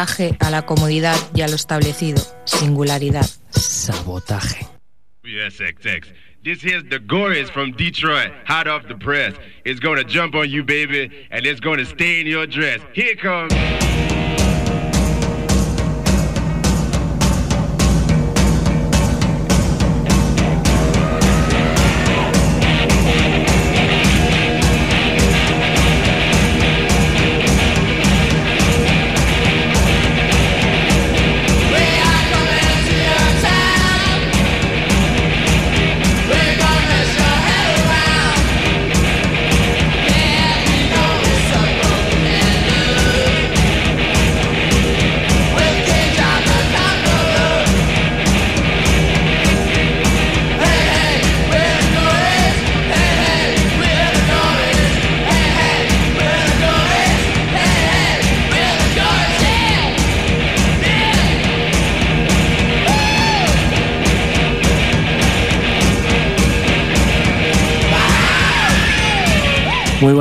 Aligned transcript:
Sabotaje 0.00 0.36
a 0.40 0.50
la 0.50 0.62
comodidad 0.62 1.16
y 1.34 1.42
a 1.42 1.48
lo 1.48 1.56
establecido. 1.56 2.22
Singularidad. 2.44 3.26
Sabotaje. 3.50 4.66
Yes, 5.22 5.60
XX. 5.60 6.06
This 6.42 6.62
here's 6.62 6.84
the 6.84 6.98
Gories 6.98 7.50
from 7.50 7.72
Detroit, 7.72 8.32
hot 8.46 8.66
off 8.66 8.88
the 8.88 8.94
press. 8.94 9.34
It's 9.66 9.78
gonna 9.78 10.04
jump 10.04 10.34
on 10.34 10.48
you, 10.48 10.64
baby, 10.64 11.10
and 11.30 11.44
it's 11.44 11.60
gonna 11.60 11.84
stay 11.84 12.20
in 12.20 12.26
your 12.26 12.46
dress. 12.46 12.80
Here 12.94 13.14
comes. 13.14 13.52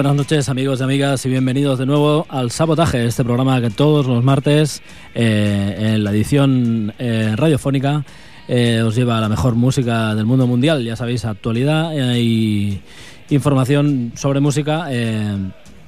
Buenas 0.10 0.26
noches 0.26 0.50
amigos 0.50 0.80
y 0.80 0.84
amigas 0.84 1.24
y 1.28 1.30
bienvenidos 1.30 1.78
de 1.78 1.86
nuevo 1.86 2.26
al 2.30 2.50
Sabotaje, 2.50 3.06
este 3.06 3.24
programa 3.24 3.62
que 3.62 3.70
todos 3.70 4.08
los 4.08 4.24
martes 4.24 4.82
eh, 5.14 5.94
en 5.94 6.04
la 6.04 6.10
edición 6.10 6.96
eh, 6.98 7.36
radiofónica 7.36 8.04
eh, 8.48 8.82
os 8.82 8.96
lleva 8.96 9.20
a 9.20 9.22
la 9.22 9.30
mejor 9.30 9.54
música 9.54 10.16
del 10.16 10.26
mundo 10.26 10.48
mundial, 10.48 10.84
ya 10.84 10.96
sabéis, 10.96 11.26
actualidad 11.26 11.92
y 12.16 12.82
información 13.30 14.14
sobre 14.16 14.40
música 14.40 14.88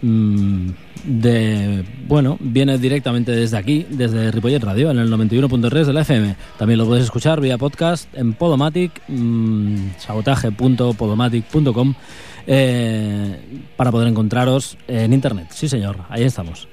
mm, 0.03 0.69
de 1.03 1.83
bueno, 2.07 2.37
viene 2.39 2.77
directamente 2.77 3.31
desde 3.31 3.57
aquí, 3.57 3.87
desde 3.89 4.29
Ripollet 4.29 4.63
Radio, 4.63 4.91
en 4.91 4.99
el 4.99 5.11
91.3 5.11 5.85
de 5.85 5.93
la 5.93 6.01
FM. 6.01 6.35
También 6.59 6.77
lo 6.77 6.85
podéis 6.85 7.05
escuchar 7.05 7.41
vía 7.41 7.57
podcast 7.57 8.07
en 8.13 8.33
Podomatic, 8.33 9.01
mmm, 9.07 9.93
sabotaje.podomatic.com 9.97 11.95
eh, 12.47 13.39
para 13.75 13.91
poder 13.91 14.07
encontraros 14.07 14.77
en 14.87 15.13
internet. 15.13 15.47
Sí, 15.51 15.67
señor, 15.67 15.97
ahí 16.09 16.23
estamos. 16.23 16.67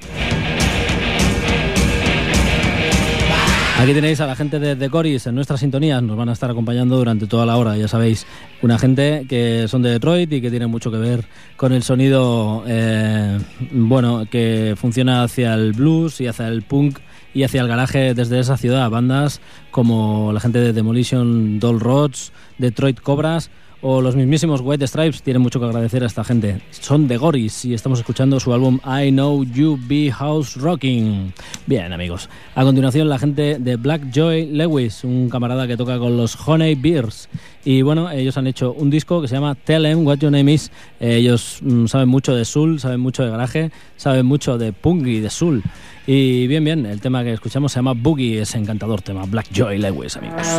Aquí 3.78 3.94
tenéis 3.94 4.20
a 4.20 4.26
la 4.26 4.34
gente 4.34 4.58
de 4.58 4.74
Decoris 4.74 5.28
en 5.28 5.36
nuestras 5.36 5.60
sintonías, 5.60 6.02
nos 6.02 6.16
van 6.16 6.28
a 6.28 6.32
estar 6.32 6.50
acompañando 6.50 6.96
durante 6.96 7.28
toda 7.28 7.46
la 7.46 7.56
hora, 7.56 7.76
ya 7.76 7.86
sabéis, 7.86 8.26
una 8.60 8.76
gente 8.76 9.24
que 9.28 9.68
son 9.68 9.82
de 9.82 9.90
Detroit 9.90 10.32
y 10.32 10.40
que 10.40 10.50
tiene 10.50 10.66
mucho 10.66 10.90
que 10.90 10.96
ver 10.96 11.24
con 11.56 11.72
el 11.72 11.84
sonido, 11.84 12.64
eh, 12.66 13.38
bueno, 13.70 14.24
que 14.28 14.74
funciona 14.76 15.22
hacia 15.22 15.54
el 15.54 15.74
blues 15.74 16.20
y 16.20 16.26
hacia 16.26 16.48
el 16.48 16.62
punk 16.62 16.98
y 17.32 17.44
hacia 17.44 17.60
el 17.60 17.68
garaje 17.68 18.14
desde 18.14 18.40
esa 18.40 18.56
ciudad, 18.56 18.90
bandas 18.90 19.40
como 19.70 20.32
la 20.32 20.40
gente 20.40 20.58
de 20.58 20.72
Demolition 20.72 21.60
Doll 21.60 21.78
Rods, 21.78 22.32
Detroit 22.58 23.00
Cobras 23.00 23.48
o 23.80 24.00
los 24.00 24.16
mismísimos 24.16 24.60
White 24.62 24.86
Stripes 24.86 25.22
tienen 25.22 25.42
mucho 25.42 25.60
que 25.60 25.66
agradecer 25.66 26.02
a 26.02 26.06
esta 26.06 26.24
gente. 26.24 26.60
Son 26.70 27.06
de 27.06 27.16
Goris 27.16 27.64
y 27.64 27.74
estamos 27.74 27.98
escuchando 28.00 28.40
su 28.40 28.52
álbum 28.52 28.78
I 28.84 29.10
Know 29.10 29.44
You 29.44 29.78
Be 29.80 30.10
House 30.10 30.56
Rocking. 30.56 31.32
Bien, 31.66 31.92
amigos. 31.92 32.28
A 32.54 32.64
continuación, 32.64 33.08
la 33.08 33.18
gente 33.18 33.58
de 33.58 33.76
Black 33.76 34.10
Joy 34.12 34.46
Lewis, 34.46 35.04
un 35.04 35.28
camarada 35.30 35.66
que 35.66 35.76
toca 35.76 35.98
con 35.98 36.16
los 36.16 36.36
Honey 36.46 36.74
Beers. 36.74 37.28
Y 37.64 37.82
bueno, 37.82 38.10
ellos 38.10 38.36
han 38.36 38.46
hecho 38.46 38.72
un 38.72 38.90
disco 38.90 39.20
que 39.20 39.28
se 39.28 39.34
llama 39.34 39.54
Tell 39.54 39.86
Em 39.86 40.04
What 40.06 40.18
Your 40.18 40.32
Name 40.32 40.52
Is. 40.52 40.70
ellos 40.98 41.58
mm, 41.62 41.86
saben 41.86 42.08
mucho 42.08 42.34
de 42.34 42.44
soul, 42.44 42.80
saben 42.80 43.00
mucho 43.00 43.24
de 43.24 43.30
garaje, 43.30 43.70
saben 43.96 44.26
mucho 44.26 44.58
de 44.58 44.72
punk 44.72 45.06
y 45.06 45.20
de 45.20 45.30
soul. 45.30 45.62
Y 46.06 46.46
bien, 46.46 46.64
bien, 46.64 46.86
el 46.86 47.00
tema 47.00 47.22
que 47.22 47.34
escuchamos 47.34 47.70
se 47.70 47.78
llama 47.78 47.92
Boogie, 47.92 48.40
ese 48.40 48.56
encantador 48.56 49.02
tema. 49.02 49.24
Black 49.26 49.48
Joy 49.52 49.78
Lewis, 49.78 50.16
amigos. 50.16 50.58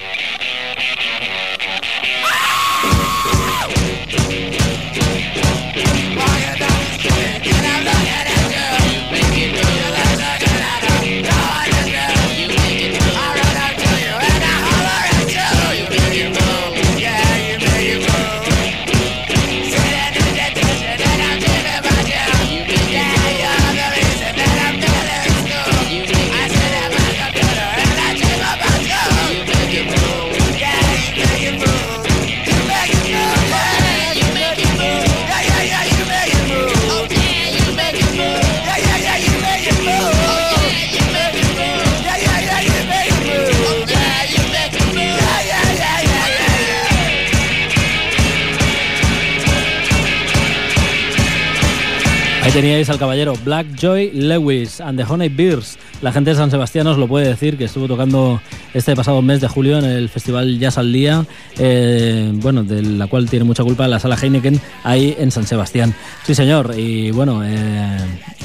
Teníais 52.53 52.89
al 52.89 52.97
caballero 52.97 53.33
Black 53.45 53.65
Joy 53.75 54.11
Lewis 54.11 54.81
and 54.81 54.97
the 54.99 55.05
Honey 55.09 55.29
Bears. 55.29 55.77
La 56.01 56.11
gente 56.11 56.31
de 56.31 56.35
San 56.35 56.51
Sebastián 56.51 56.85
os 56.87 56.97
lo 56.97 57.07
puede 57.07 57.27
decir 57.27 57.57
que 57.57 57.63
estuvo 57.63 57.87
tocando 57.87 58.41
este 58.73 58.93
pasado 58.93 59.21
mes 59.21 59.39
de 59.39 59.47
julio 59.47 59.77
en 59.77 59.85
el 59.85 60.09
Festival 60.09 60.59
Jazz 60.59 60.77
al 60.77 60.91
Día, 60.91 61.25
eh, 61.57 62.29
bueno, 62.35 62.63
de 62.63 62.81
la 62.81 63.07
cual 63.07 63.29
tiene 63.29 63.45
mucha 63.45 63.63
culpa 63.63 63.87
la 63.87 63.99
sala 63.99 64.17
Heineken 64.21 64.59
ahí 64.83 65.15
en 65.17 65.31
San 65.31 65.47
Sebastián. 65.47 65.95
Sí, 66.25 66.35
señor, 66.35 66.73
y 66.77 67.11
bueno, 67.11 67.41
eh, 67.45 67.97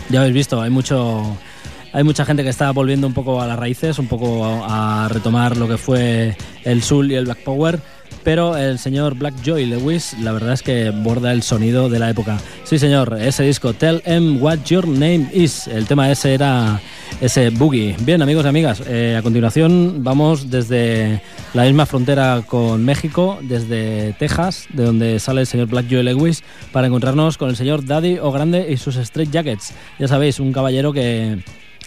ya 0.09 0.21
habéis 0.21 0.35
visto, 0.35 0.63
hay 0.63 0.71
mucho 0.71 1.37
hay 1.93 2.05
mucha 2.05 2.27
gente 2.27 2.43
que 2.43 2.51
está 2.51 2.71
volviendo 2.73 3.07
un 3.07 3.15
poco 3.15 3.41
a 3.41 3.47
las 3.47 3.59
raíces, 3.59 3.99
un 3.99 4.07
poco 4.07 4.45
a, 4.45 5.09
retomar 5.09 5.57
lo 5.57 5.67
que 5.67 5.79
fue 5.79 6.37
el 6.63 6.83
soul 6.83 7.11
y 7.11 7.15
el 7.15 7.25
black 7.25 7.43
power 7.43 7.81
pero 8.25 8.57
el 8.57 8.79
señor 8.79 9.15
Black 9.15 9.35
Joy 9.45 9.67
Lewis, 9.67 10.17
la 10.21 10.33
verdad 10.33 10.53
es 10.53 10.63
que 10.63 10.91
borda 10.91 11.33
el 11.33 11.43
sonido 11.43 11.89
de 11.89 11.99
la 11.99 12.11
época. 12.11 12.39
Sí, 12.65 12.79
señor, 12.79 13.17
ese 13.21 13.45
disco, 13.45 13.73
Tell 13.73 14.03
Em 14.05 14.43
What 14.43 14.65
Your 14.67 14.89
Name 14.89 15.29
Is, 15.33 15.69
el 15.69 15.87
tema 15.87 16.11
ese 16.11 16.35
era 16.35 16.81
ese 17.21 17.51
boogie. 17.51 17.97
Bien, 18.01 18.21
amigos 18.23 18.45
y 18.45 18.49
amigas, 18.49 18.83
eh, 18.87 19.17
a 19.19 19.23
continuación 19.23 20.03
vamos 20.03 20.51
desde 20.51 21.23
la 21.55 21.65
misma 21.65 21.87
frontera 21.87 22.43
con 22.47 22.85
México, 22.85 23.39
desde 23.43 24.13
Texas, 24.19 24.67
de 24.73 24.85
donde 24.85 25.19
sale 25.21 25.43
el 25.43 25.47
señor 25.47 25.69
Black 25.69 25.87
Joy 25.89 26.03
Lewis, 26.03 26.43
para 26.73 26.89
encontrarnos 26.89 27.39
con 27.39 27.49
el 27.49 27.57
señor 27.57 27.85
Daddy 27.85 28.19
O 28.19 28.33
Grande 28.33 28.67
y 28.71 28.77
sus 28.77 28.97
Straight 28.97 29.31
Jackets. 29.31 29.73
Ya 29.99 30.09
sabéis, 30.09 30.41
un 30.41 30.53
caballero 30.53 30.93
que 30.93 31.39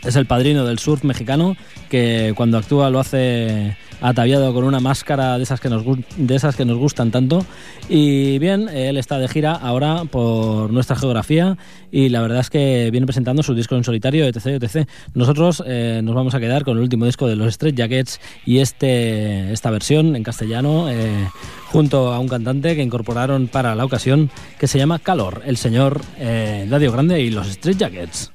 es 0.03 0.15
el 0.15 0.25
padrino 0.25 0.65
del 0.65 0.79
surf 0.79 1.03
mexicano, 1.03 1.55
que 1.89 2.33
cuando 2.35 2.57
actúa 2.57 2.89
lo 2.89 2.99
hace 2.99 3.75
ataviado 4.01 4.53
con 4.53 4.63
una 4.63 4.79
máscara 4.79 5.37
de 5.37 5.43
esas 5.43 5.59
que 5.59 5.69
nos, 5.69 5.83
de 6.17 6.35
esas 6.35 6.55
que 6.55 6.65
nos 6.65 6.77
gustan 6.77 7.11
tanto. 7.11 7.45
Y 7.87 8.39
bien, 8.39 8.69
él 8.69 8.97
está 8.97 9.17
de 9.17 9.27
gira 9.27 9.53
ahora 9.53 10.05
por 10.05 10.71
nuestra 10.71 10.95
geografía 10.95 11.57
y 11.91 12.09
la 12.09 12.21
verdad 12.21 12.39
es 12.39 12.49
que 12.49 12.89
viene 12.91 13.07
presentando 13.07 13.43
su 13.43 13.53
disco 13.53 13.75
en 13.75 13.83
solitario, 13.83 14.25
etc. 14.25 14.61
etc. 14.61 14.87
Nosotros 15.13 15.63
eh, 15.65 16.01
nos 16.03 16.15
vamos 16.15 16.33
a 16.33 16.39
quedar 16.39 16.63
con 16.63 16.77
el 16.77 16.83
último 16.83 17.05
disco 17.05 17.27
de 17.27 17.35
los 17.35 17.47
Street 17.49 17.75
Jackets 17.75 18.19
y 18.45 18.59
este, 18.59 19.51
esta 19.51 19.71
versión 19.71 20.15
en 20.15 20.23
castellano 20.23 20.89
eh, 20.89 21.27
junto 21.67 22.13
a 22.13 22.19
un 22.19 22.27
cantante 22.27 22.75
que 22.75 22.83
incorporaron 22.83 23.47
para 23.47 23.75
la 23.75 23.85
ocasión 23.85 24.29
que 24.59 24.67
se 24.67 24.77
llama 24.77 24.99
Calor, 24.99 25.41
el 25.45 25.57
señor 25.57 26.01
eh, 26.17 26.65
Dadio 26.69 26.91
Grande 26.91 27.21
y 27.21 27.31
los 27.31 27.47
Street 27.47 27.77
Jackets. 27.77 28.31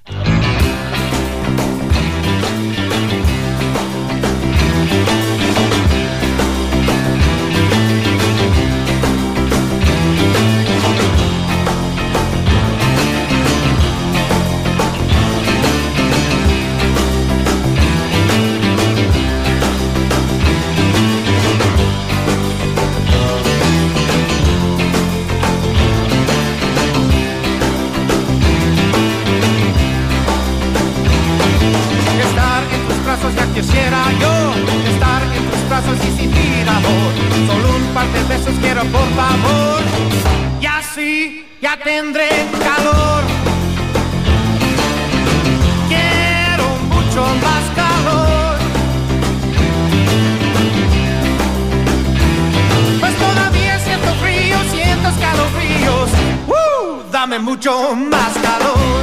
Mucho 57.38 57.96
más 57.96 58.32
calor. 58.34 59.02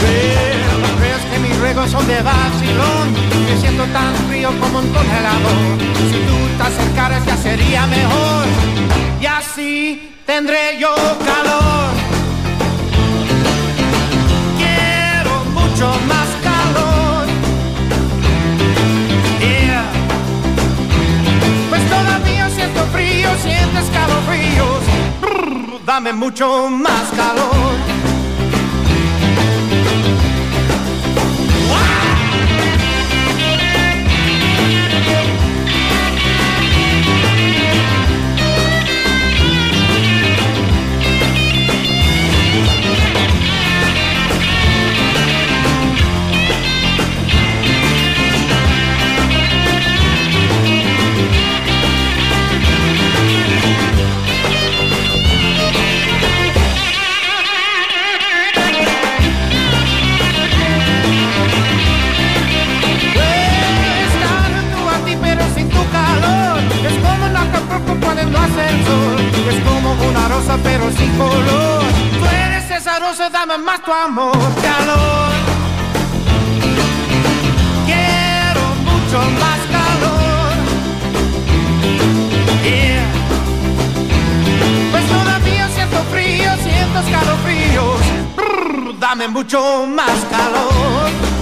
Pero 0.00 0.78
no 0.78 0.98
creas 0.98 1.20
que 1.22 1.38
mis 1.38 1.58
ruegos 1.58 1.90
son 1.90 2.06
de 2.06 2.22
vacilón. 2.22 3.12
Me 3.46 3.60
siento 3.60 3.84
tan 3.86 4.14
frío 4.28 4.50
como 4.60 4.78
un 4.78 4.88
congelador. 4.88 5.78
Si 6.10 6.18
tú 6.26 6.56
te 6.56 6.62
acercaras 6.62 7.26
ya 7.26 7.36
sería 7.36 7.86
mejor 7.86 8.46
y 9.20 9.26
así 9.26 10.16
tendré 10.24 10.78
yo 10.78 10.94
calor. 11.24 12.11
Siento 23.38 23.78
escalofríos. 23.78 24.82
dame 25.86 26.12
mucho 26.12 26.68
más 26.68 27.10
calor. 27.16 28.01
Pero 70.62 70.90
sin 70.92 71.10
color. 71.16 71.82
Tú 72.18 72.26
eres 72.26 72.70
esa 72.70 72.98
rosa, 72.98 73.30
dame 73.30 73.58
más 73.58 73.82
tu 73.82 73.92
amor, 73.92 74.36
calor. 74.62 75.32
Quiero 77.86 78.62
mucho 78.88 79.18
más 79.40 79.60
calor. 79.76 80.52
Yeah. 82.62 83.06
Pues 84.90 85.06
todavía 85.08 85.68
siento 85.68 86.02
frío, 86.10 86.50
siento 86.62 87.00
escalofríos. 87.00 88.98
dame 88.98 89.28
mucho 89.28 89.86
más 89.86 90.24
calor. 90.30 91.41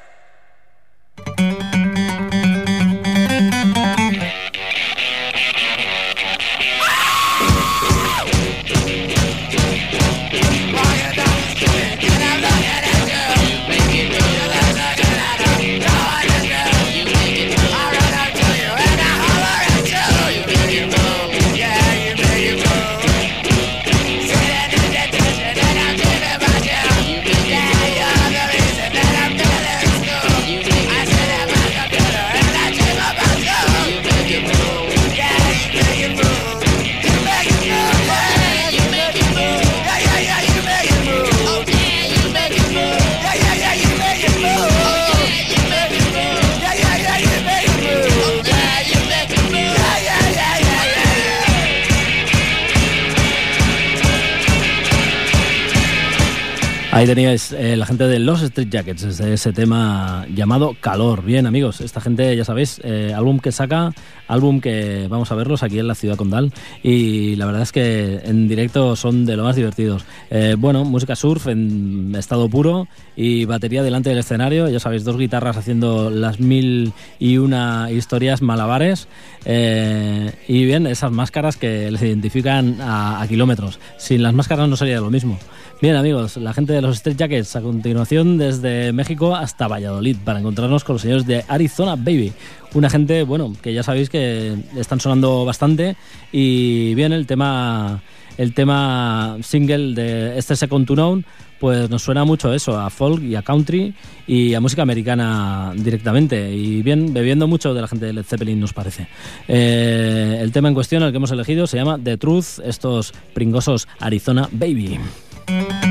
Ahí 56.93 57.07
teníais 57.07 57.53
eh, 57.53 57.77
la 57.77 57.85
gente 57.85 58.05
de 58.05 58.19
los 58.19 58.41
Street 58.41 58.67
Jackets, 58.69 59.03
desde 59.03 59.33
ese 59.33 59.53
tema 59.53 60.25
llamado 60.35 60.75
Calor. 60.81 61.23
Bien, 61.23 61.47
amigos, 61.47 61.79
esta 61.79 62.01
gente, 62.01 62.35
ya 62.35 62.43
sabéis, 62.43 62.81
eh, 62.83 63.13
álbum 63.15 63.39
que 63.39 63.53
saca, 63.53 63.93
álbum 64.27 64.59
que 64.59 65.07
vamos 65.09 65.31
a 65.31 65.35
verlos 65.35 65.63
aquí 65.63 65.79
en 65.79 65.87
la 65.87 65.95
ciudad 65.95 66.17
condal 66.17 66.51
y 66.83 67.37
la 67.37 67.45
verdad 67.45 67.61
es 67.61 67.71
que 67.71 68.19
en 68.25 68.49
directo 68.49 68.97
son 68.97 69.25
de 69.25 69.37
lo 69.37 69.45
más 69.45 69.55
divertidos. 69.55 70.03
Eh, 70.29 70.57
bueno, 70.59 70.83
música 70.83 71.15
surf 71.15 71.47
en 71.47 72.13
estado 72.13 72.49
puro 72.49 72.89
y 73.15 73.45
batería 73.45 73.83
delante 73.83 74.09
del 74.09 74.19
escenario, 74.19 74.67
ya 74.67 74.81
sabéis, 74.81 75.05
dos 75.05 75.17
guitarras 75.17 75.55
haciendo 75.55 76.09
las 76.09 76.41
mil 76.41 76.91
y 77.19 77.37
una 77.37 77.89
historias 77.89 78.41
malabares 78.41 79.07
y 79.45 80.65
bien, 80.65 80.87
esas 80.87 81.11
máscaras 81.11 81.55
que 81.55 81.89
les 81.89 82.01
identifican 82.01 82.81
a, 82.81 83.21
a 83.21 83.27
kilómetros. 83.29 83.79
Sin 83.97 84.23
las 84.23 84.33
máscaras 84.33 84.67
no 84.67 84.75
sería 84.75 84.99
lo 84.99 85.09
mismo. 85.09 85.39
Bien 85.81 85.95
amigos, 85.95 86.37
la 86.37 86.53
gente 86.53 86.73
de 86.73 86.81
los 86.83 86.97
Street 86.97 87.17
Jackets 87.17 87.55
a 87.55 87.61
continuación 87.61 88.37
desde 88.37 88.93
México 88.93 89.35
hasta 89.35 89.67
Valladolid 89.67 90.15
para 90.23 90.37
encontrarnos 90.37 90.83
con 90.83 90.93
los 90.93 91.01
señores 91.01 91.25
de 91.25 91.43
Arizona 91.47 91.95
Baby. 91.95 92.33
Una 92.75 92.87
gente, 92.87 93.23
bueno, 93.23 93.51
que 93.63 93.73
ya 93.73 93.81
sabéis 93.81 94.07
que 94.07 94.55
están 94.77 94.99
sonando 94.99 95.43
bastante 95.43 95.95
y 96.31 96.93
bien 96.93 97.13
el 97.13 97.25
tema 97.25 98.03
el 98.37 98.53
tema 98.53 99.37
single 99.41 99.95
de 99.95 100.37
este 100.37 100.55
Second 100.55 100.85
to 100.85 100.93
Known 100.93 101.25
pues 101.59 101.89
nos 101.89 102.03
suena 102.03 102.25
mucho 102.25 102.53
eso, 102.53 102.79
a 102.79 102.91
folk 102.91 103.23
y 103.23 103.35
a 103.35 103.41
country 103.41 103.93
y 104.27 104.53
a 104.53 104.59
música 104.59 104.83
americana 104.83 105.73
directamente. 105.75 106.51
Y 106.51 106.81
bien, 106.81 107.13
bebiendo 107.13 107.47
mucho 107.47 107.75
de 107.75 107.81
la 107.81 107.87
gente 107.87 108.07
de 108.07 108.13
Led 108.13 108.23
Zeppelin, 108.23 108.59
nos 108.59 108.73
parece. 108.73 109.07
Eh, 109.47 110.39
el 110.41 110.51
tema 110.51 110.69
en 110.69 110.73
cuestión, 110.73 111.03
el 111.03 111.11
que 111.11 111.17
hemos 111.17 111.29
elegido, 111.29 111.67
se 111.67 111.77
llama 111.77 111.99
The 112.03 112.17
Truth, 112.17 112.59
estos 112.65 113.13
pringosos 113.35 113.87
Arizona 113.99 114.49
Baby. 114.51 114.99
Thank 115.47 115.85
you. 115.85 115.90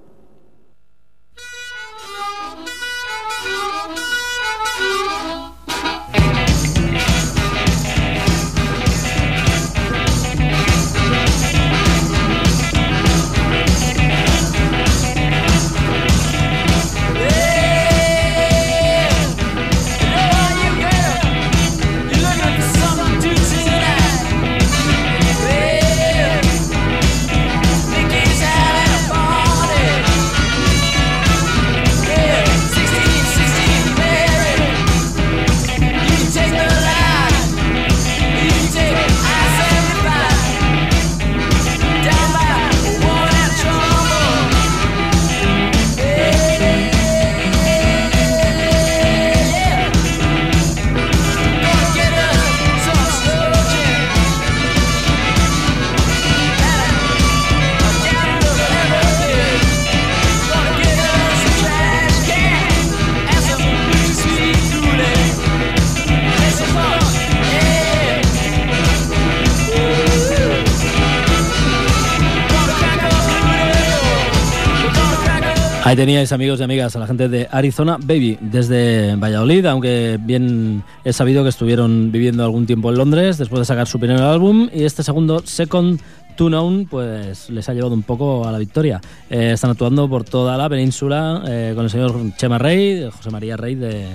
Ahí 75.91 75.97
teníais 75.97 76.31
amigos 76.31 76.57
y 76.61 76.63
amigas 76.63 76.95
a 76.95 76.99
la 76.99 77.05
gente 77.05 77.27
de 77.27 77.49
Arizona 77.51 77.97
Baby 78.01 78.37
desde 78.39 79.13
Valladolid, 79.17 79.65
aunque 79.65 80.17
bien 80.21 80.85
he 81.03 81.11
sabido 81.11 81.43
que 81.43 81.49
estuvieron 81.49 82.13
viviendo 82.13 82.45
algún 82.45 82.65
tiempo 82.65 82.91
en 82.91 82.97
Londres 82.97 83.37
después 83.37 83.59
de 83.59 83.65
sacar 83.65 83.87
su 83.87 83.99
primer 83.99 84.21
álbum 84.21 84.69
y 84.73 84.85
este 84.85 85.03
segundo 85.03 85.41
Second 85.45 85.99
To 86.37 86.47
Known 86.47 86.87
pues 86.89 87.49
les 87.49 87.67
ha 87.67 87.73
llevado 87.73 87.93
un 87.93 88.03
poco 88.03 88.47
a 88.47 88.53
la 88.53 88.57
victoria. 88.57 89.01
Eh, 89.29 89.51
están 89.51 89.71
actuando 89.71 90.07
por 90.07 90.23
toda 90.23 90.55
la 90.57 90.69
península 90.69 91.43
eh, 91.45 91.73
con 91.75 91.83
el 91.83 91.89
señor 91.89 92.15
Chema 92.37 92.57
Rey, 92.57 93.09
José 93.11 93.29
María 93.29 93.57
Rey 93.57 93.75
de, 93.75 94.05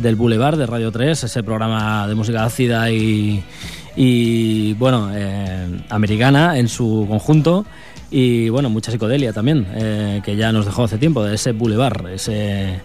del 0.00 0.16
Boulevard 0.16 0.58
de 0.58 0.66
Radio 0.66 0.90
3, 0.90 1.22
ese 1.22 1.42
programa 1.44 2.08
de 2.08 2.16
música 2.16 2.44
ácida 2.44 2.90
y, 2.90 3.40
y 4.02 4.72
bueno, 4.78 5.10
eh, 5.12 5.68
americana 5.90 6.56
en 6.58 6.68
su 6.68 7.04
conjunto 7.06 7.66
y 8.10 8.48
bueno, 8.48 8.70
mucha 8.70 8.90
psicodelia 8.90 9.34
también, 9.34 9.66
eh, 9.74 10.22
que 10.24 10.36
ya 10.36 10.52
nos 10.52 10.64
dejó 10.64 10.84
hace 10.84 10.96
tiempo, 10.96 11.22
de 11.22 11.34
ese 11.34 11.52
Boulevard, 11.52 12.08
ese 12.08 12.80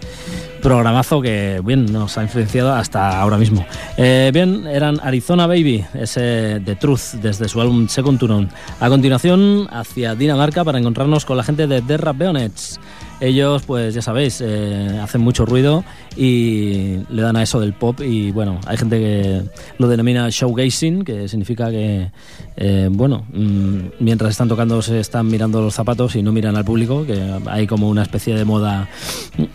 programazo 0.61 1.21
que 1.21 1.61
bien 1.63 1.85
nos 1.85 2.17
ha 2.17 2.23
influenciado 2.23 2.73
hasta 2.73 3.21
ahora 3.21 3.37
mismo. 3.37 3.65
Eh, 3.95 4.29
bien, 4.33 4.67
eran 4.67 4.99
Arizona 5.01 5.47
Baby, 5.47 5.85
ese 5.93 6.61
The 6.65 6.75
Truth, 6.75 7.13
desde 7.21 7.47
su 7.47 7.61
álbum 7.61 7.87
Second 7.87 8.19
to 8.19 8.27
None. 8.27 8.49
A 8.81 8.89
continuación, 8.89 9.69
hacia 9.71 10.15
Dinamarca 10.15 10.65
para 10.65 10.79
encontrarnos 10.79 11.23
con 11.23 11.37
la 11.37 11.43
gente 11.43 11.65
de 11.65 11.81
The 11.81 11.95
Rapeonets. 11.95 12.79
Ellos, 13.21 13.63
pues 13.63 13.93
ya 13.93 14.01
sabéis, 14.01 14.41
eh, 14.41 14.99
hacen 15.01 15.21
mucho 15.21 15.45
ruido 15.45 15.85
y 16.17 16.97
le 17.09 17.21
dan 17.21 17.37
a 17.37 17.43
eso 17.43 17.61
del 17.61 17.73
pop 17.73 18.01
y 18.01 18.31
bueno, 18.31 18.59
hay 18.65 18.75
gente 18.75 18.99
que 18.99 19.41
lo 19.77 19.87
denomina 19.87 20.27
showgazing, 20.29 21.05
que 21.05 21.29
significa 21.29 21.69
que, 21.71 22.11
eh, 22.57 22.89
bueno, 22.91 23.25
mm, 23.31 23.79
mientras 23.99 24.31
están 24.31 24.49
tocando 24.49 24.81
se 24.81 24.99
están 24.99 25.27
mirando 25.27 25.61
los 25.61 25.73
zapatos 25.73 26.15
y 26.17 26.23
no 26.23 26.33
miran 26.33 26.57
al 26.57 26.65
público, 26.65 27.05
que 27.05 27.21
hay 27.45 27.67
como 27.67 27.87
una 27.89 28.03
especie 28.03 28.35
de 28.35 28.43
moda, 28.43 28.89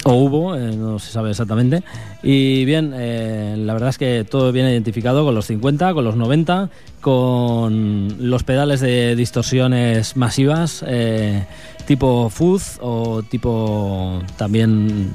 o 0.04 0.14
hubo, 0.14 0.56
eh, 0.56 0.74
no 0.74 0.98
se 0.98 1.12
sabe 1.12 1.30
exactamente. 1.30 1.82
Y 2.22 2.64
bien, 2.64 2.90
la 2.90 3.72
verdad 3.72 3.90
es 3.90 3.98
que 3.98 4.26
todo 4.28 4.52
viene 4.52 4.72
identificado 4.72 5.24
con 5.24 5.34
los 5.34 5.46
50, 5.46 5.94
con 5.94 6.04
los 6.04 6.16
90, 6.16 6.70
con 7.00 8.16
los 8.18 8.44
pedales 8.44 8.80
de 8.80 9.16
distorsiones 9.16 10.16
masivas. 10.16 10.84
eh, 10.86 11.44
tipo 11.86 12.30
fuzz 12.30 12.78
o 12.80 13.22
tipo 13.22 14.22
también 14.36 15.12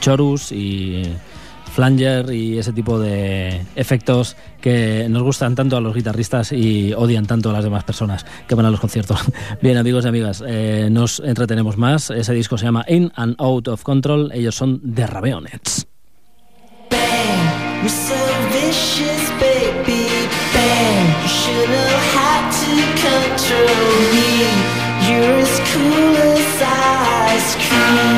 chorus 0.00 0.50
y 0.50 1.04
flanger 1.72 2.32
y 2.32 2.58
ese 2.58 2.72
tipo 2.72 2.98
de 2.98 3.64
efectos 3.76 4.36
que 4.60 5.06
nos 5.08 5.22
gustan 5.22 5.54
tanto 5.54 5.76
a 5.76 5.80
los 5.80 5.94
guitarristas 5.94 6.50
y 6.50 6.92
odian 6.92 7.26
tanto 7.26 7.50
a 7.50 7.52
las 7.52 7.62
demás 7.62 7.84
personas 7.84 8.26
que 8.48 8.56
van 8.56 8.66
a 8.66 8.70
los 8.70 8.80
conciertos. 8.80 9.20
Bien, 9.62 9.76
amigos 9.76 10.04
y 10.04 10.08
amigas, 10.08 10.42
eh, 10.44 10.88
nos 10.90 11.20
entretenemos 11.20 11.76
más. 11.76 12.10
Ese 12.10 12.34
disco 12.34 12.58
se 12.58 12.64
llama 12.64 12.84
In 12.88 13.12
and 13.14 13.36
Out 13.38 13.68
of 13.68 13.84
Control. 13.84 14.32
Ellos 14.32 14.56
son 14.56 14.80
The 14.92 15.06
Raveonets. 15.06 15.86
You're 18.98 19.17
should 21.48 21.68
have 21.70 22.04
had 22.14 22.44
to 22.62 22.74
control 23.04 23.88
me. 24.12 24.32
You're 25.06 25.38
as 25.46 25.54
cool 25.70 26.16
as 26.16 26.62
ice 26.62 27.54
cream. 27.64 28.17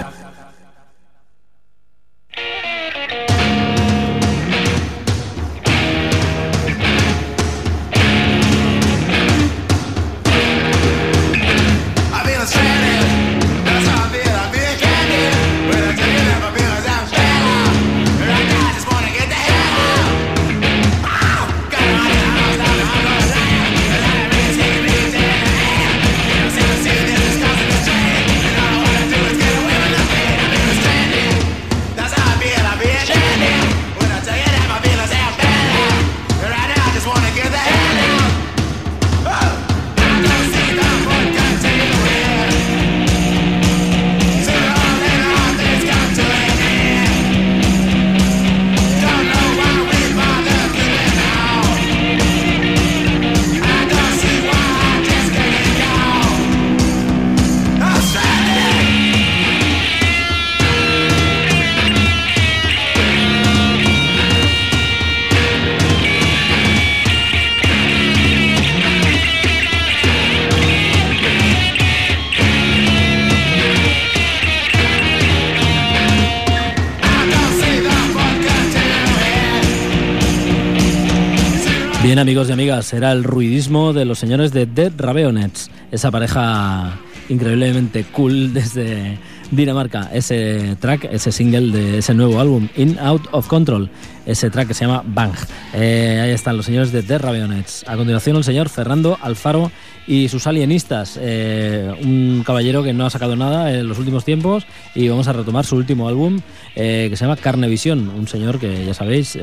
Era 82.93 83.11
el 83.11 83.23
ruidismo 83.23 83.93
de 83.93 84.05
los 84.05 84.19
señores 84.19 84.51
de 84.51 84.65
Dead 84.65 84.91
Raveonets, 84.97 85.69
esa 85.91 86.11
pareja 86.11 86.97
increíblemente 87.29 88.03
cool 88.05 88.53
desde 88.53 89.17
Dinamarca. 89.51 90.09
Ese 90.13 90.75
track, 90.79 91.09
ese 91.11 91.31
single 91.31 91.71
de 91.71 91.97
ese 91.99 92.13
nuevo 92.13 92.39
álbum, 92.39 92.67
In 92.75 92.97
Out 92.99 93.27
of 93.31 93.47
Control, 93.47 93.89
ese 94.25 94.49
track 94.49 94.69
que 94.69 94.73
se 94.73 94.85
llama 94.85 95.03
Bang. 95.05 95.33
Eh, 95.73 96.19
ahí 96.23 96.31
están 96.31 96.57
los 96.57 96.65
señores 96.65 96.91
de 96.91 97.01
Dead 97.01 97.21
Raveonets. 97.21 97.85
A 97.87 97.95
continuación, 97.95 98.37
el 98.37 98.43
señor 98.43 98.69
Fernando 98.69 99.17
Alfaro 99.21 99.71
y 100.07 100.29
sus 100.29 100.47
alienistas, 100.47 101.19
eh, 101.21 101.93
un 102.01 102.43
caballero 102.45 102.83
que 102.83 102.93
no 102.93 103.05
ha 103.05 103.09
sacado 103.09 103.35
nada 103.35 103.71
en 103.73 103.87
los 103.87 103.99
últimos 103.99 104.25
tiempos 104.25 104.65
y 104.95 105.07
vamos 105.07 105.27
a 105.27 105.33
retomar 105.33 105.65
su 105.65 105.75
último 105.75 106.07
álbum 106.07 106.39
eh, 106.75 107.07
que 107.09 107.15
se 107.15 107.25
llama 107.25 107.37
Carnevisión, 107.37 108.09
un 108.09 108.27
señor 108.27 108.59
que 108.59 108.85
ya 108.85 108.93
sabéis, 108.93 109.37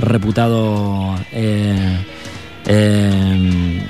reputado... 0.00 1.14
eh, 2.68 3.82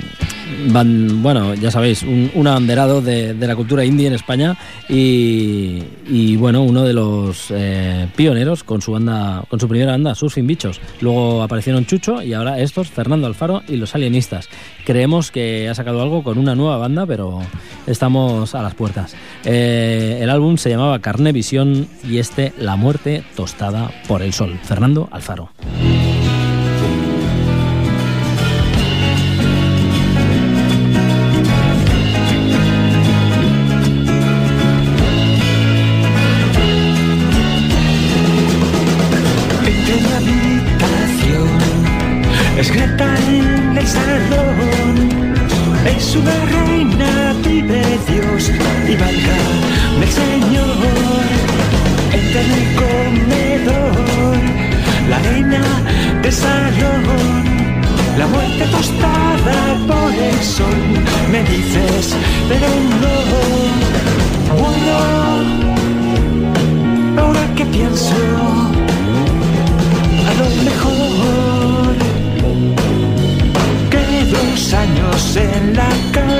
bueno, 0.67 1.53
ya 1.55 1.71
sabéis, 1.71 2.03
un, 2.03 2.31
un 2.33 2.47
abanderado 2.47 3.01
de, 3.01 3.33
la 3.33 3.55
cultura 3.55 3.85
indie 3.85 4.07
en 4.07 4.13
España 4.13 4.57
y, 4.87 6.35
bueno, 6.37 6.63
uno 6.63 6.83
de 6.83 6.93
los 6.93 7.47
eh, 7.49 8.07
pioneros 8.15 8.63
con 8.63 8.81
su 8.81 8.91
banda, 8.91 9.43
con 9.49 9.59
su 9.59 9.67
primera 9.67 9.91
banda, 9.91 10.15
Surfing 10.15 10.47
Bichos. 10.47 10.79
Luego 11.01 11.43
aparecieron 11.43 11.85
Chucho 11.85 12.21
y 12.21 12.33
ahora 12.33 12.59
estos, 12.59 12.89
Fernando 12.89 13.27
Alfaro 13.27 13.61
y 13.67 13.77
los 13.77 13.95
Alienistas. 13.95 14.49
Creemos 14.85 15.31
que 15.31 15.69
ha 15.69 15.75
sacado 15.75 16.01
algo 16.01 16.23
con 16.23 16.37
una 16.37 16.55
nueva 16.55 16.77
banda, 16.77 17.05
pero 17.05 17.39
estamos 17.87 18.55
a 18.55 18.61
las 18.61 18.75
puertas. 18.75 19.15
Eh, 19.45 20.19
el 20.21 20.29
álbum 20.29 20.57
se 20.57 20.69
llamaba 20.69 20.99
Carnevisión 20.99 21.87
y 22.07 22.17
este 22.17 22.53
La 22.57 22.75
muerte 22.75 23.23
tostada 23.35 23.91
por 24.07 24.21
el 24.21 24.33
sol. 24.33 24.59
Fernando 24.63 25.07
Alfaro. 25.11 25.49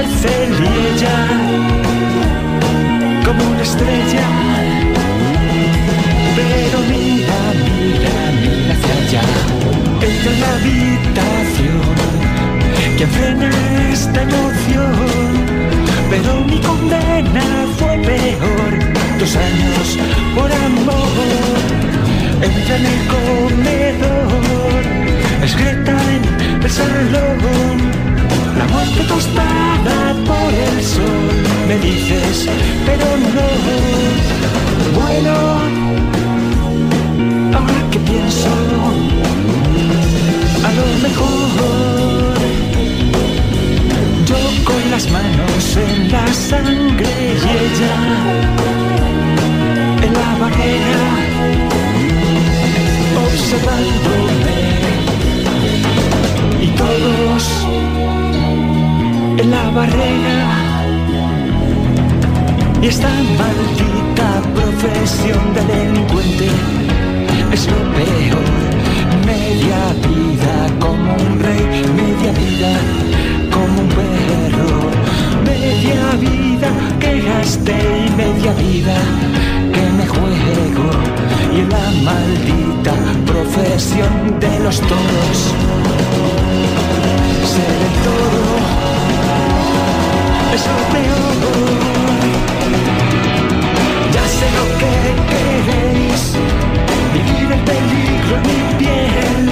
Ella 0.10 1.28
como 3.26 3.44
una 3.52 3.62
estrella. 3.62 4.28
Pero 6.36 6.80
mira, 6.90 7.38
mira, 7.66 8.16
mira 8.42 8.74
hacia 8.76 8.94
allá. 9.02 9.26
Entra 10.02 10.32
en 10.32 10.40
la 10.42 10.52
habitación 10.58 11.96
que 12.98 13.06
frena 13.08 13.50
esta 13.92 14.22
emoción. 14.22 15.30
Pero 16.10 16.44
mi 16.46 16.60
condena 16.60 17.46
fue 17.78 17.98
peor 18.00 18.72
dos 19.20 19.36
años 19.36 19.98
por 20.36 20.52
amor. 20.52 21.70
Entra 22.42 22.76
en 22.78 22.86
el 22.86 23.02
comedor, 23.14 24.84
es 25.44 25.56
Greta 25.56 25.96
en 26.16 26.64
el 26.64 26.72
salón, 26.72 27.99
la 28.60 28.68
muerte 28.68 29.02
tostada 29.06 29.98
por 30.28 30.54
el 30.68 30.84
sol, 30.84 31.28
me 31.68 31.76
dices, 31.80 32.48
pero 32.86 33.06
no, 33.36 33.48
bueno, 35.00 35.34
ahora 37.58 37.82
que 37.92 38.00
pienso, 38.00 38.52
a 40.68 40.72
lo 40.78 40.86
mejor, 41.06 42.36
yo 44.30 44.40
con 44.70 44.82
las 44.92 45.06
manos 45.10 45.78
en 45.88 46.12
la 46.12 46.28
sangre 46.34 47.14
y 47.44 47.50
ella 47.64 47.98
en 50.06 50.14
la 50.22 50.30
barrera 50.42 51.02
observándome. 53.26 54.60
Y 56.62 56.68
todos 56.82 57.42
y 62.82 62.88
esta 62.88 63.08
maldita 63.08 64.42
profesión 64.56 65.54
de 65.54 65.62
delincuente 65.62 66.48
es 67.52 67.68
lo 67.68 67.78
peor. 67.94 68.48
Media 69.28 69.80
vida 70.08 70.56
como 70.80 71.14
un 71.14 71.40
rey 71.40 71.86
media 72.02 72.32
vida 72.32 72.72
como 73.52 73.82
un 73.82 73.90
perro. 73.90 74.72
Media 75.46 76.04
vida 76.20 76.70
que 77.00 77.22
gasté 77.22 77.78
y 78.08 78.10
media 78.18 78.54
vida 78.54 78.98
que 79.72 79.84
me 79.98 80.08
juego. 80.08 80.90
Y 81.54 81.60
en 81.60 81.70
la 81.70 81.92
maldita 82.10 82.94
profesión 83.24 84.40
de 84.40 84.60
los 84.62 84.80
toros 84.82 85.54
ser 87.46 87.76
el 87.88 87.96
toro 88.04 88.89
es 90.54 90.66
lo 90.66 90.78
peor. 90.94 92.20
Ya 94.14 94.26
sé 94.38 94.48
lo 94.58 94.66
que 94.80 94.94
queréis, 95.32 96.22
vivir 97.14 97.52
el 97.52 97.64
peligro 97.70 98.34
en 98.38 98.44
mi 98.50 98.62
piel, 98.80 99.46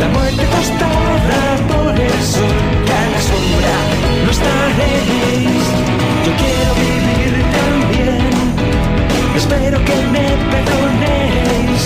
la 0.00 0.08
muerte 0.08 0.44
tostada 0.54 1.42
por 1.68 1.92
el 1.94 2.18
sol, 2.22 2.56
que 2.86 2.92
a 2.92 3.04
la 3.12 3.20
sombra 3.28 3.76
no 4.24 4.30
estaréis. 4.30 5.64
Yo 6.24 6.32
quiero 6.42 6.70
vivir 6.86 7.32
también, 7.60 8.32
espero 9.36 9.76
que 9.84 9.96
me 10.14 10.26
perdonéis, 10.52 11.82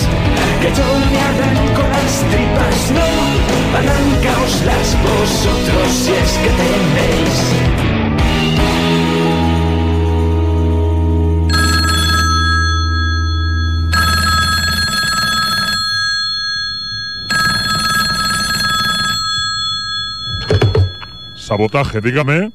que 0.61 0.69
yo 0.77 0.87
me 1.11 1.19
arranco 1.29 1.81
las 1.95 2.13
tripas, 2.31 2.79
no, 2.95 3.09
arrancaoslas 3.79 4.89
vosotros 5.03 5.87
si 5.91 6.11
es 6.13 6.31
que 6.41 6.49
tenéis. 6.61 7.98
Sabotaje, 21.49 21.99
dígame. 21.99 22.51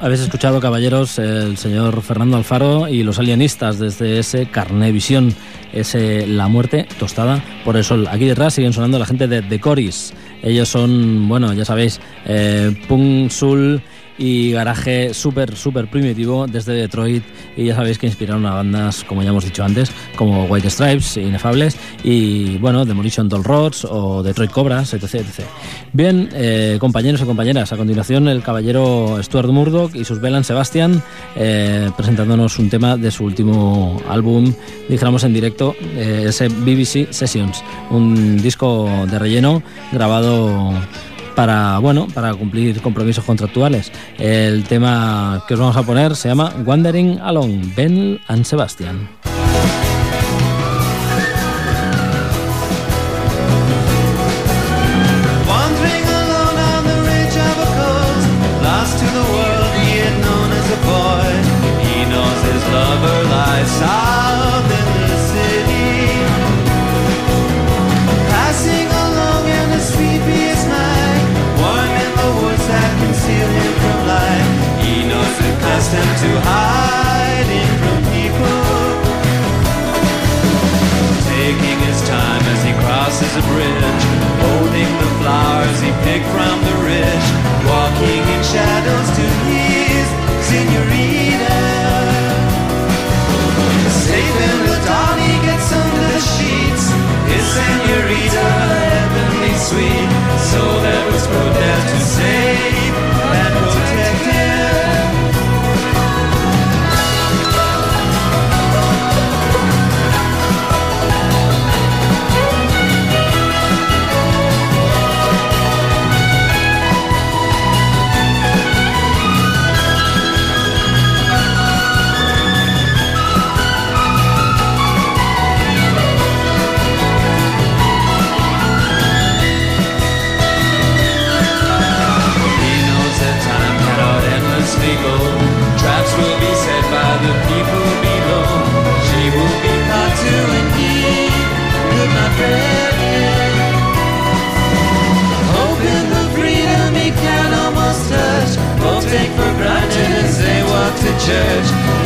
Habéis, 0.00 0.20
escuchado, 0.20 0.60
caballeros, 0.60 1.18
el 1.18 1.56
señor 1.56 2.02
Fernando 2.02 2.36
Alfaro 2.36 2.88
y 2.88 3.02
los 3.02 3.18
alienistas 3.18 3.78
desde 3.78 4.18
ese 4.18 4.46
Carnevisión, 4.46 5.34
ese 5.72 6.26
La 6.26 6.48
Muerte 6.48 6.86
Tostada 6.98 7.42
por 7.64 7.76
el 7.76 7.84
Sol. 7.84 8.06
Aquí 8.08 8.24
detrás 8.24 8.54
siguen 8.54 8.72
sonando 8.72 8.98
la 8.98 9.06
gente 9.06 9.26
de 9.26 9.42
The 9.42 9.60
Coris. 9.60 10.14
Ellos 10.42 10.68
son, 10.68 11.28
bueno, 11.28 11.52
ya 11.52 11.64
sabéis, 11.64 12.00
eh, 12.26 12.74
punk, 12.88 13.30
soul 13.30 13.82
y 14.18 14.52
garaje 14.52 15.14
súper, 15.14 15.56
súper 15.56 15.88
primitivo 15.88 16.46
desde 16.46 16.72
Detroit. 16.72 17.24
Y 17.56 17.66
ya 17.66 17.74
sabéis 17.74 17.98
que 17.98 18.06
inspiraron 18.06 18.46
a 18.46 18.54
bandas, 18.54 19.04
como 19.04 19.22
ya 19.22 19.30
hemos 19.30 19.44
dicho 19.44 19.64
antes, 19.64 19.90
como 20.16 20.44
White 20.44 20.70
Stripes, 20.70 21.16
Inefables, 21.16 21.76
y 22.02 22.58
bueno, 22.58 22.84
Demolition 22.84 23.28
Doll 23.28 23.44
Rods 23.44 23.84
o 23.84 24.22
Detroit 24.22 24.50
Cobras, 24.50 24.94
etc. 24.94 25.14
etc. 25.14 25.46
Bien, 25.92 26.28
eh, 26.32 26.76
compañeros 26.80 27.20
y 27.22 27.24
compañeras, 27.24 27.72
a 27.72 27.76
continuación 27.76 28.28
el 28.28 28.42
caballero 28.42 29.18
Stuart 29.22 29.48
Murdoch 29.48 29.94
y 29.94 30.04
sus 30.04 30.20
Belan 30.20 30.44
Sebastian 30.44 31.02
eh, 31.36 31.90
presentándonos 31.96 32.58
un 32.58 32.70
tema 32.70 32.96
de 32.96 33.10
su 33.10 33.24
último 33.24 34.00
álbum, 34.08 34.52
dijéramos 34.88 35.24
en 35.24 35.34
directo, 35.34 35.74
eh, 35.96 36.26
ese 36.28 36.48
BBC 36.48 37.12
Sessions, 37.12 37.62
un 37.90 38.40
disco 38.42 38.88
de 39.10 39.18
relleno 39.18 39.62
grabado 39.92 40.72
para 41.34 41.78
bueno 41.78 42.06
para 42.12 42.34
cumplir 42.34 42.80
compromisos 42.80 43.24
contractuales. 43.24 43.92
El 44.18 44.64
tema 44.64 45.44
que 45.46 45.54
os 45.54 45.60
vamos 45.60 45.76
a 45.76 45.82
poner 45.82 46.16
se 46.16 46.28
llama 46.28 46.52
Wandering 46.64 47.20
Along, 47.20 47.74
Ben 47.74 48.20
and 48.28 48.44
Sebastian. 48.44 49.08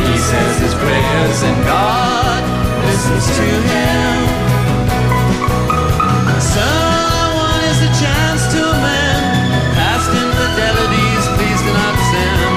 He 0.09 0.17
says 0.17 0.55
his 0.65 0.75
prayers, 0.75 1.39
and 1.49 1.57
God 1.65 2.41
listens 2.89 3.27
to 3.39 3.49
him. 3.73 4.17
So 6.41 6.65
I 6.65 7.25
want 7.37 7.63
is 7.71 7.81
a 7.91 7.93
chance 8.03 8.43
to 8.55 8.63
mend 8.85 9.25
past 9.77 10.09
infidelities. 10.25 11.25
Please 11.37 11.61
do 11.67 11.73
not 11.81 11.97
sin. 12.11 12.51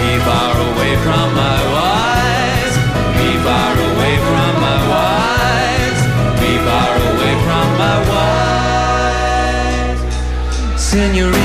Be 0.00 0.10
far 0.24 0.54
away 0.68 0.92
from 1.04 1.26
my 1.36 1.60
wives. 1.76 2.74
Be 3.20 3.30
far 3.46 3.72
away 3.90 4.14
from 4.28 4.52
my 4.66 4.80
wives. 4.94 6.00
Be 6.40 6.52
far 6.66 6.92
away 7.12 7.34
from 7.46 7.66
my 7.84 7.96
wives. 8.12 10.00
Senorita. 10.80 11.43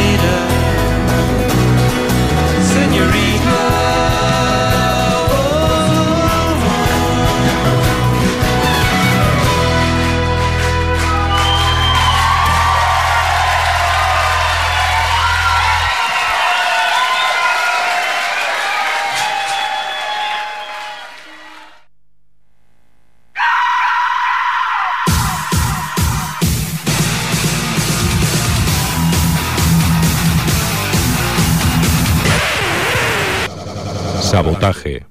Sabotaje. 34.73 35.05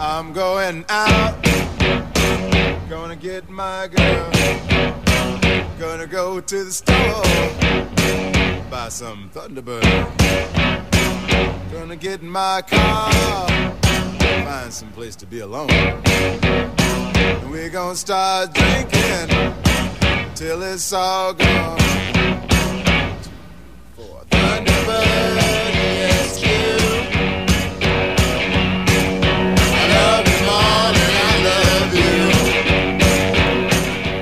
I'm 0.00 0.32
going 0.32 0.84
out, 0.88 1.34
gonna 2.88 3.16
get 3.16 3.48
my 3.48 3.88
girl, 3.88 4.30
gonna 5.78 6.06
go 6.06 6.40
to 6.40 6.64
the 6.64 6.72
store, 6.72 7.22
buy 8.70 8.88
some 8.88 9.30
Thunderbird, 9.30 9.82
gonna 11.72 11.96
get 11.96 12.20
in 12.20 12.28
my 12.28 12.62
car, 12.62 13.50
find 14.44 14.72
some 14.72 14.90
place 14.92 15.16
to 15.16 15.26
be 15.26 15.40
alone, 15.40 15.68
gonna 17.78 17.94
start 17.94 18.52
drinking 18.54 19.28
till 20.34 20.60
it's 20.62 20.92
all 20.92 21.32
gone. 21.32 21.78
For 23.94 24.24
Thunderbird, 24.30 25.36
yes, 26.02 26.42
you. 26.42 26.78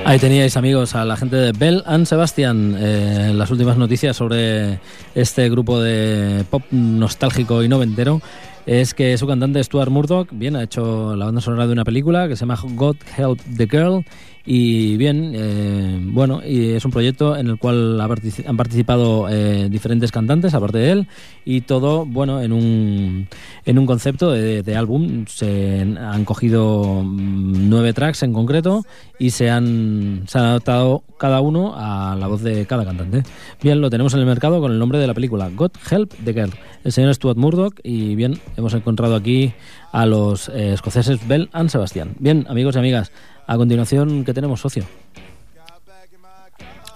Ahí 0.05 0.19
teníais 0.19 0.55
amigos 0.55 0.95
a 0.95 1.03
la 1.03 1.17
gente 1.17 1.35
de 1.35 1.51
Bell 1.51 1.83
and 1.85 2.05
Sebastian, 2.05 2.77
eh, 2.79 3.31
las 3.33 3.49
últimas 3.49 3.77
noticias 3.77 4.15
sobre 4.15 4.79
este 5.15 5.49
grupo 5.49 5.81
de 5.81 6.45
pop 6.49 6.61
nostálgico 6.71 7.63
y 7.63 7.67
noventero 7.67 8.21
es 8.67 8.93
que 8.93 9.17
su 9.17 9.25
cantante 9.25 9.63
Stuart 9.63 9.89
Murdoch 9.89 10.27
bien 10.31 10.57
ha 10.57 10.63
hecho 10.63 11.15
la 11.15 11.25
banda 11.25 11.39
sonora 11.39 11.65
de 11.67 11.71
una 11.73 11.85
película 11.85 12.27
que 12.27 12.35
se 12.35 12.41
llama 12.41 12.59
God 12.61 12.97
Help 13.17 13.39
the 13.55 13.65
Girl 13.65 14.03
y 14.49 14.95
bien 14.95 15.33
eh, 15.35 15.99
bueno 16.01 16.41
y 16.41 16.69
es 16.69 16.85
un 16.85 16.91
proyecto 16.91 17.35
en 17.35 17.47
el 17.47 17.57
cual 17.57 17.99
han 17.99 18.57
participado 18.57 19.27
eh, 19.29 19.67
diferentes 19.69 20.09
cantantes 20.09 20.53
aparte 20.53 20.77
de 20.77 20.91
él 20.91 21.07
y 21.43 21.61
todo 21.61 22.05
bueno 22.05 22.41
en 22.41 22.53
un 22.53 23.27
en 23.65 23.77
un 23.77 23.85
concepto 23.85 24.31
de, 24.31 24.63
de 24.63 24.75
álbum. 24.77 25.25
Se 25.27 25.81
han 25.81 26.23
cogido 26.23 27.03
mm, 27.03 27.69
nueve 27.69 27.91
tracks 27.91 28.23
en 28.23 28.31
concreto 28.31 28.85
y 29.19 29.31
se 29.31 29.49
han 29.49 30.23
se 30.27 30.37
han 30.37 30.45
adaptado 30.45 31.03
cada 31.17 31.41
uno 31.41 31.73
a 31.75 32.15
la 32.15 32.27
voz 32.27 32.41
de 32.41 32.65
cada 32.65 32.85
cantante. 32.85 33.23
Bien 33.61 33.81
lo 33.81 33.89
tenemos 33.89 34.13
en 34.13 34.21
el 34.21 34.25
mercado 34.25 34.61
con 34.61 34.71
el 34.71 34.79
nombre 34.79 34.97
de 34.97 35.07
la 35.07 35.13
película 35.13 35.51
God 35.53 35.71
Help 35.91 36.13
the 36.23 36.31
Girl 36.31 36.53
el 36.87 36.93
señor 36.93 37.13
Stuart 37.13 37.37
Murdoch. 37.37 37.73
Y 37.83 38.15
bien 38.15 38.39
hemos 38.55 38.73
encontrado 38.73 39.15
aquí 39.15 39.53
a 39.91 40.05
los 40.05 40.47
eh, 40.49 40.73
escoceses 40.73 41.27
Bell 41.27 41.49
and 41.51 41.69
Sebastian. 41.69 42.15
Bien 42.19 42.45
amigos 42.49 42.75
y 42.75 42.79
amigas 42.79 43.11
a 43.47 43.57
continuación 43.57 44.25
¿qué 44.25 44.33
tenemos 44.33 44.59
socio? 44.59 44.83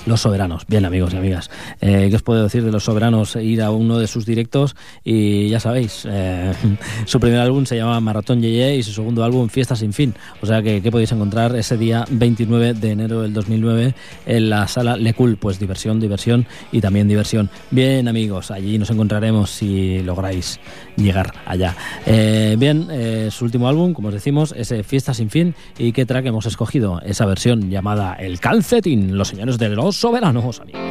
Los 0.08 0.22
Soberanos, 0.22 0.66
bien 0.68 0.84
amigos 0.86 1.14
y 1.14 1.18
amigas. 1.18 1.52
Eh, 1.80 2.08
¿Qué 2.10 2.16
os 2.16 2.24
puedo 2.24 2.41
decir 2.41 2.64
de 2.64 2.72
Los 2.72 2.86
Soberanos? 2.86 3.36
Ir 3.36 3.62
a 3.62 3.70
uno 3.70 3.99
de 3.99 4.08
sus 4.08 4.26
directos 4.26 4.76
y 5.04 5.47
ya 5.49 5.60
sabéis, 5.60 6.08
eh, 6.10 6.54
su 7.06 7.20
primer 7.20 7.39
álbum 7.39 7.66
se 7.66 7.78
llama 7.78 7.99
Maratón 7.99 8.41
Yeye 8.41 8.78
y 8.78 8.84
su 8.84 8.93
segundo 8.93 9.24
álbum 9.24 9.47
Fiesta 9.47 9.76
sin 9.76 9.93
fin. 9.93 10.16
O 10.41 10.47
sea 10.47 10.64
que, 10.64 10.82
¿qué 10.82 10.91
podéis 10.91 11.12
encontrar 11.12 11.56
ese 11.56 11.78
día 11.78 12.04
29 12.10 12.74
de 12.74 12.91
enero 12.91 13.22
del 13.22 13.34
2009 13.34 13.93
en 14.26 14.49
la 14.49 14.68
sala 14.68 14.97
Le 14.97 15.14
Cool? 15.14 15.38
Pues 15.38 15.60
diversión, 15.60 15.99
diversión 15.99 16.47
y 16.72 16.82
también 16.82 17.08
diversión. 17.08 17.52
Bien 17.70 18.08
amigos, 18.08 18.49
allí 18.49 18.80
nos 18.80 18.89
encontraremos 18.89 19.52
si 19.52 20.02
lográis 20.02 20.60
llegar 20.95 21.32
allá. 21.45 21.76
Eh, 22.08 22.56
bien, 22.58 22.88
su 23.30 23.45
último 23.45 23.68
álbum, 23.68 23.93
como 23.93 24.08
os 24.08 24.14
decimos, 24.16 24.54
es 24.58 24.74
Fiesta 24.86 25.14
sin 25.14 25.30
fin. 25.30 25.54
¿Y 25.78 25.91
qué 25.91 26.08
track 26.08 26.26
hemos 26.26 26.47
escogido? 26.47 26.99
Esa 27.02 27.26
versión 27.26 27.70
llamada 27.70 28.16
El 28.16 28.39
Calcetín, 28.39 29.16
los 29.18 29.28
señores 29.28 29.58
de 29.60 29.70
los 29.70 29.91
soberanos, 29.96 30.60
amigos. 30.60 30.91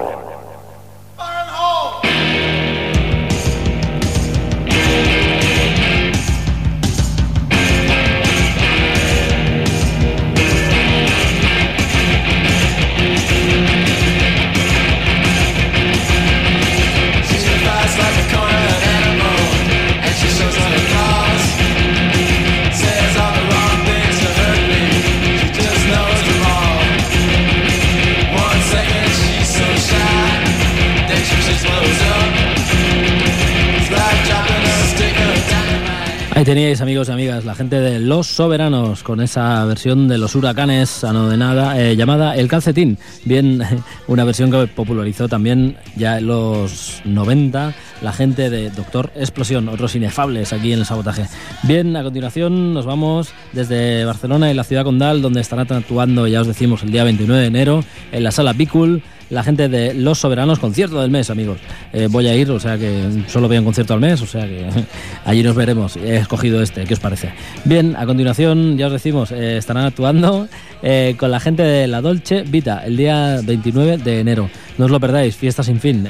Amigos 36.91 37.07
y 37.07 37.11
amigas, 37.13 37.45
la 37.45 37.55
gente 37.55 37.79
de 37.79 38.01
Los 38.01 38.27
Soberanos 38.27 39.01
con 39.01 39.21
esa 39.21 39.63
versión 39.63 40.09
de 40.09 40.17
los 40.17 40.35
huracanes 40.35 41.05
anodinada 41.05 41.79
eh, 41.79 41.95
llamada 41.95 42.35
El 42.35 42.49
Calcetín. 42.49 42.97
Bien, 43.23 43.61
una 44.07 44.25
versión 44.25 44.51
que 44.51 44.67
popularizó 44.67 45.29
también 45.29 45.77
ya 45.95 46.17
en 46.17 46.27
los 46.27 47.01
90 47.05 47.73
la 48.01 48.11
gente 48.11 48.49
de 48.49 48.71
Doctor 48.71 49.09
Explosión, 49.15 49.69
otros 49.69 49.95
inefables 49.95 50.51
aquí 50.51 50.73
en 50.73 50.79
el 50.79 50.85
sabotaje. 50.85 51.27
Bien, 51.63 51.95
a 51.95 52.03
continuación 52.03 52.73
nos 52.73 52.85
vamos 52.85 53.29
desde 53.53 54.03
Barcelona 54.03 54.51
y 54.51 54.53
la 54.53 54.65
ciudad 54.65 54.83
condal, 54.83 55.21
donde 55.21 55.39
estarán 55.39 55.71
actuando, 55.71 56.27
ya 56.27 56.41
os 56.41 56.47
decimos, 56.47 56.83
el 56.83 56.91
día 56.91 57.05
29 57.05 57.41
de 57.41 57.47
enero 57.47 57.85
en 58.11 58.21
la 58.25 58.31
sala 58.31 58.51
Bicul 58.51 59.01
la 59.31 59.43
gente 59.43 59.69
de 59.69 59.93
Los 59.93 60.19
Soberanos, 60.19 60.59
concierto 60.59 61.01
del 61.01 61.09
mes, 61.09 61.29
amigos. 61.29 61.57
Eh, 61.93 62.07
voy 62.11 62.27
a 62.27 62.35
ir, 62.35 62.51
o 62.51 62.59
sea 62.59 62.77
que 62.77 63.23
solo 63.27 63.47
veo 63.47 63.61
un 63.61 63.65
concierto 63.65 63.93
al 63.93 63.99
mes, 63.99 64.21
o 64.21 64.27
sea 64.27 64.45
que 64.45 64.67
allí 65.25 65.41
nos 65.41 65.55
veremos. 65.55 65.95
He 65.95 66.17
escogido 66.17 66.61
este, 66.61 66.83
¿qué 66.83 66.93
os 66.93 66.99
parece? 66.99 67.33
Bien, 67.63 67.95
a 67.97 68.05
continuación, 68.05 68.77
ya 68.77 68.87
os 68.87 68.93
decimos, 68.93 69.31
eh, 69.31 69.57
estarán 69.57 69.85
actuando 69.85 70.47
eh, 70.83 71.15
con 71.17 71.31
la 71.31 71.39
gente 71.39 71.63
de 71.63 71.87
La 71.87 72.01
Dolce 72.01 72.43
Vita 72.43 72.83
el 72.85 72.97
día 72.97 73.39
29 73.43 73.97
de 73.97 74.19
enero. 74.19 74.49
No 74.77 74.85
os 74.85 74.91
lo 74.91 74.99
perdáis, 74.99 75.35
fiesta 75.35 75.63
sin 75.63 75.79
fin. 75.79 76.07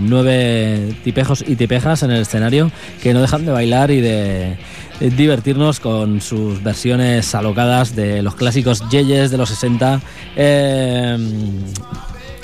Nueve 0.00 0.94
tipejos 1.04 1.44
y 1.46 1.56
tipejas 1.56 2.02
en 2.04 2.10
el 2.10 2.22
escenario 2.22 2.70
que 3.02 3.12
no 3.12 3.20
dejan 3.20 3.44
de 3.44 3.52
bailar 3.52 3.90
y 3.90 4.00
de 4.00 4.56
divertirnos 5.00 5.80
con 5.80 6.20
sus 6.20 6.62
versiones 6.62 7.34
alocadas 7.34 7.94
de 7.94 8.22
los 8.22 8.34
clásicos 8.34 8.88
Yeyes 8.88 9.30
de 9.30 9.36
los 9.36 9.48
60. 9.50 10.00
Eh, 10.36 11.18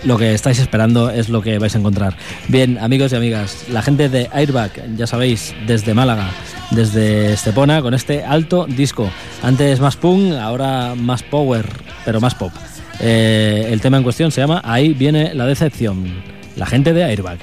lo 0.05 0.18
que 0.18 0.34
estáis 0.34 0.59
esperando 0.59 1.11
es 1.11 1.28
lo 1.28 1.42
que 1.42 1.59
vais 1.59 1.74
a 1.74 1.78
encontrar. 1.78 2.16
Bien, 2.48 2.78
amigos 2.78 3.12
y 3.12 3.16
amigas, 3.16 3.64
la 3.70 3.82
gente 3.82 4.09
de 4.09 4.28
Airbag, 4.32 4.96
ya 4.96 5.07
sabéis, 5.07 5.55
desde 5.66 5.94
Málaga, 5.94 6.30
desde 6.70 7.32
Estepona, 7.32 7.82
con 7.82 7.94
este 7.94 8.24
alto 8.24 8.66
disco. 8.66 9.11
Antes 9.42 9.80
más 9.80 9.96
punk, 9.96 10.34
ahora 10.34 10.94
más 10.94 11.22
power, 11.22 11.66
pero 12.05 12.20
más 12.20 12.34
pop. 12.34 12.53
Eh, 13.01 13.68
el 13.70 13.80
tema 13.80 13.96
en 13.96 14.03
cuestión 14.03 14.30
se 14.30 14.40
llama 14.40 14.61
Ahí 14.64 14.92
viene 14.92 15.34
la 15.34 15.46
decepción. 15.46 16.22
La 16.57 16.66
gente 16.66 16.92
de 16.92 17.05
Airbag. 17.05 17.38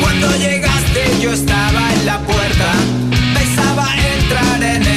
Cuando 0.00 0.30
llegaste 0.36 1.20
yo 1.20 1.32
estaba 1.32 1.92
en 1.94 2.06
la 2.06 2.18
puerta, 2.20 2.72
pensaba 3.34 3.86
entrar 4.20 4.62
en 4.62 4.82
el. 4.82 4.96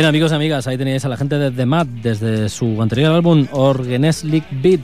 Bien, 0.00 0.08
amigos 0.08 0.32
y 0.32 0.34
amigas, 0.34 0.66
ahí 0.66 0.78
tenéis 0.78 1.04
a 1.04 1.10
la 1.10 1.18
gente 1.18 1.36
de 1.36 1.50
The 1.50 1.66
Mad 1.66 1.86
desde 1.86 2.48
su 2.48 2.80
anterior 2.80 3.12
álbum 3.12 3.46
Orgeneslic 3.52 4.44
Beat 4.50 4.80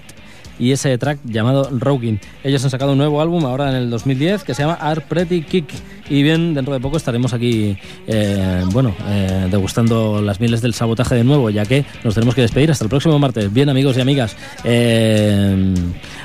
y 0.59 0.73
ese 0.73 0.99
track 0.99 1.21
llamado 1.25 1.71
Rocking. 1.73 2.21
Ellos 2.45 2.62
han 2.64 2.71
sacado 2.71 2.93
un 2.93 2.99
nuevo 2.99 3.23
álbum 3.23 3.47
ahora 3.47 3.71
en 3.71 3.77
el 3.77 3.89
2010 3.89 4.45
que 4.45 4.53
se 4.53 4.61
llama 4.61 4.75
Art 4.75 5.07
Pretty 5.07 5.41
Kick. 5.41 5.73
Y 6.11 6.23
bien, 6.23 6.53
dentro 6.53 6.75
de 6.75 6.81
poco 6.81 6.99
estaremos 6.99 7.33
aquí, 7.33 7.79
eh, 8.07 8.62
bueno, 8.73 8.95
eh, 9.09 9.49
degustando 9.51 10.21
las 10.21 10.39
mieles 10.39 10.61
del 10.61 10.75
sabotaje 10.75 11.14
de 11.14 11.25
nuevo, 11.25 11.49
ya 11.49 11.64
que 11.64 11.87
nos 12.05 12.12
tenemos 12.12 12.35
que 12.35 12.43
despedir 12.43 12.71
hasta 12.71 12.85
el 12.85 12.91
próximo 12.91 13.19
martes. 13.19 13.51
Bien, 13.51 13.71
amigos 13.71 13.97
y 13.97 14.03
amigas, 14.03 14.37
eh, 14.64 15.75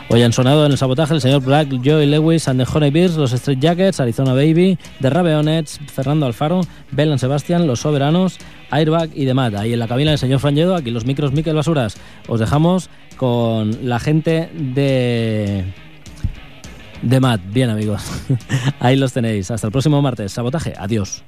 hoy 0.09 0.21
han 0.21 0.33
sonado 0.33 0.65
en 0.65 0.73
el 0.73 0.77
sabotaje 0.77 1.13
el 1.13 1.21
señor 1.21 1.43
Black, 1.43 1.69
Joey 1.83 2.07
Lewis, 2.07 2.49
and 2.49 2.61
the 2.61 2.69
Honey 2.69 2.91
Bears, 2.91 3.15
los 3.15 3.31
Street 3.31 3.59
Jackets, 3.59 4.01
Arizona 4.01 4.33
Baby, 4.33 4.77
The 4.99 5.09
Raveonets, 5.09 5.79
Fernando 5.87 6.25
Alfaro, 6.25 6.61
Belan 6.91 7.17
Sebastián, 7.17 7.65
Los 7.65 7.79
Soberanos, 7.79 8.37
Airbag 8.71 9.09
y 9.13 9.25
demás. 9.25 9.53
Ahí 9.53 9.73
en 9.73 9.79
la 9.79 9.87
cabina 9.87 10.11
el 10.11 10.17
señor 10.17 10.39
Franjedo, 10.39 10.75
aquí 10.75 10.89
los 10.89 11.05
micros 11.05 11.31
Miquel 11.33 11.55
Basuras. 11.55 11.97
Os 12.27 12.39
dejamos 12.39 12.89
con 13.17 13.87
la 13.87 13.99
gente 13.99 14.49
de 14.53 15.65
de 17.01 17.19
Matt. 17.19 17.41
Bien, 17.51 17.69
amigos. 17.69 18.03
Ahí 18.79 18.95
los 18.95 19.13
tenéis. 19.13 19.51
Hasta 19.51 19.67
el 19.67 19.71
próximo 19.71 20.01
martes. 20.01 20.31
Sabotaje. 20.31 20.73
Adiós. 20.77 21.23